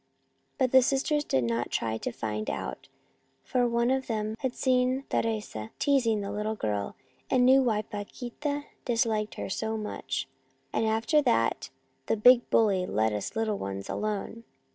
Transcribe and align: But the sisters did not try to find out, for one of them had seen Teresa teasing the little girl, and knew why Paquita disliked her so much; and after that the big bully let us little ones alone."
But 0.57 0.71
the 0.71 0.81
sisters 0.81 1.23
did 1.23 1.43
not 1.43 1.69
try 1.69 1.99
to 1.99 2.11
find 2.11 2.49
out, 2.49 2.87
for 3.43 3.67
one 3.67 3.91
of 3.91 4.07
them 4.07 4.33
had 4.39 4.55
seen 4.55 5.03
Teresa 5.11 5.69
teasing 5.77 6.21
the 6.21 6.31
little 6.31 6.55
girl, 6.55 6.95
and 7.29 7.45
knew 7.45 7.61
why 7.61 7.83
Paquita 7.83 8.63
disliked 8.83 9.35
her 9.35 9.47
so 9.47 9.77
much; 9.77 10.27
and 10.73 10.87
after 10.87 11.21
that 11.21 11.69
the 12.07 12.17
big 12.17 12.49
bully 12.49 12.87
let 12.87 13.13
us 13.13 13.35
little 13.35 13.59
ones 13.59 13.89
alone." 13.89 14.43